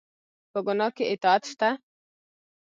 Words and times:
په 0.51 0.59
ګناه 0.65 0.91
کې 0.95 1.03
اطاعت 1.13 1.43
شته؟ 1.51 1.69